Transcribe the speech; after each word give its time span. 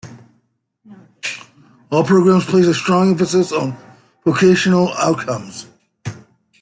All 1.91 2.03
programs 2.03 2.45
place 2.45 2.65
a 2.65 2.73
strong 2.73 3.11
emphasis 3.11 3.51
on 3.51 3.77
vocational 4.25 4.89
outcomes. 4.93 5.67